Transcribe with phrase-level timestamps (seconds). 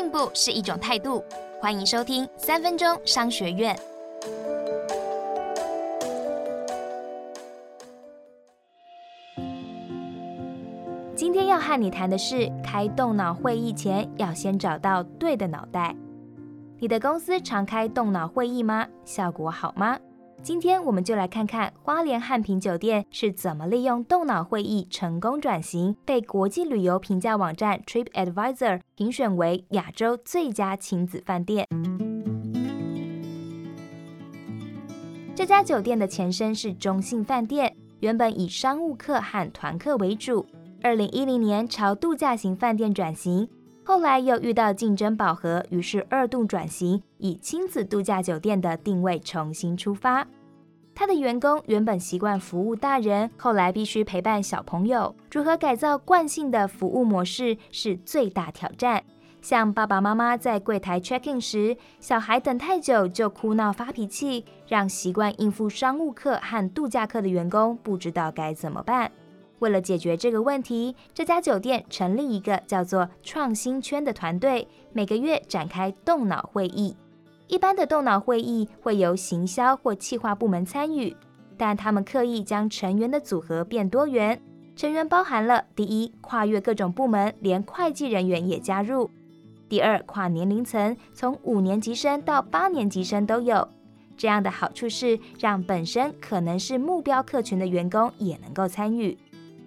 [0.00, 1.22] 进步是一种态度。
[1.60, 3.78] 欢迎收听三分钟商学院。
[11.14, 15.94] 今天要和你谈的是，开动脑会议前要先找到对的脑袋。
[16.78, 18.86] 你的公司常开动脑会议吗？
[19.04, 19.98] 效果好吗？
[20.42, 31.66] 今天我们就来看看花莲汉品酒店是怎么利用动脑会议成功转型，被国际旅游评价网站 Trip Advisor 评选为亚洲最佳亲子饭店。
[35.34, 40.46] 这家酒店的前身是中信饭店，原本以商务客和团客为主，
[40.82, 43.46] 二零一零年朝度假型饭店转型。
[43.90, 50.24] 后来又遇到竞争饱和，于是二度转型，以亲子度假酒店的定位重新出发。
[50.94, 59.02] 他的员工原本习惯服务大人，后来必须陪伴小朋友，如何改造惯性的服务模式是最大挑战。
[59.42, 69.10] 像爸爸妈妈在柜台 check in 时，小孩等太久就哭闹发脾气，让习惯应付商务客和度假客的员工不知道该怎么办。
[69.60, 76.96] 为了解决这个问题，这家酒店成立一个叫做“创新圈”的团队，每个月展开动脑会议。
[77.46, 81.14] 一般的动脑会议会由行销或企划部门参与，
[81.56, 84.40] 但他们刻意将成员的组合变多元，
[84.76, 89.10] 成员包含了：第一，跨越各种部门，连会计人员也加入；
[89.68, 93.68] 第二，跨年龄层，从五年级生到八年级生都有。
[94.16, 99.18] 这样的好处是，让本身可能是目标客群的员工也能够参与。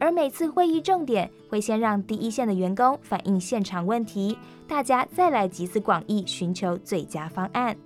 [0.00, 7.76] 而每次会议重点会先让第一线的员工反映现场问题，大家再来集思广益，寻求最佳方案。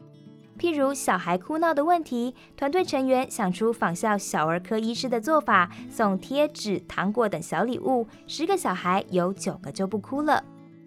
[0.59, 10.45] 譬如小孩哭闹的问题，团队成员想出仿效小儿科医师的做法，送贴纸、糖果等小礼物，十个小孩有九个就不哭了。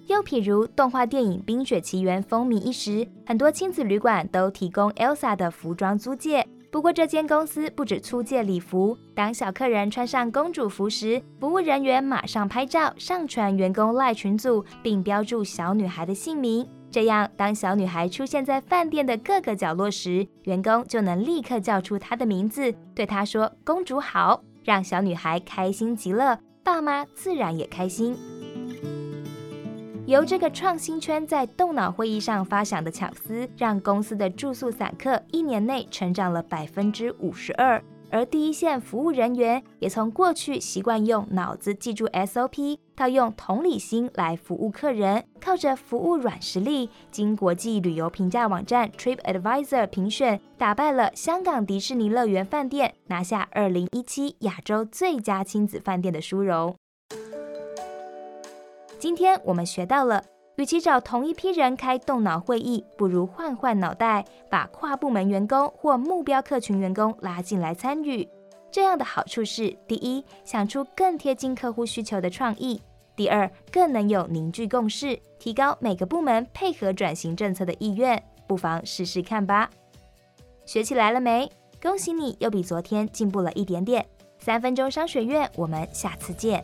[0.08, 6.48] 又譬如动画电影《冰雪奇缘》风靡一时，很多亲子旅馆都提供 Elsa 的服装租借。
[6.76, 16.68] 不过，这间公司不止出借礼服，当小客人穿上公主服时，服务人员马上拍照上传员工赖群组，并标注小女孩的姓名。
[16.92, 28.18] 这样，当小女孩出现在饭店的各个角落时，员工就能立刻叫出她的名字，对她说“公主好”，让小女孩开心极了，爸妈自然也开心。
[30.08, 56.76] 由这个创新圈在动脑会议上发想的巧思，让公司的住宿散客一年内成长了百分之五十二，而第一线服务人员也从过去习惯用脑子记住 SOP，到用同理心来服务客人，靠着服务软实力，经国际旅游评价网站 Trip Advisor 评选，打败了香港迪士尼乐园饭店，拿下二零一七亚洲最佳亲子饭店的殊荣。
[59.06, 60.24] 今天我们学到了，
[60.56, 68.28] 与其找同一批人开动脑会议，不如换换脑袋，把跨部门员工或目标客群员工拉进来参与。
[68.72, 72.80] 这样的好处是：第一，想出更贴近客户需求的创意；
[73.16, 78.20] 第二，更能有凝聚共识，提高每个部门配合转型政策的意愿。
[78.48, 79.70] 不妨试试看吧。
[80.66, 81.48] 学起来了没？
[81.80, 84.04] 恭喜你，又比昨天进步了一点点。
[84.40, 86.64] 三分钟商学院，我们下次见。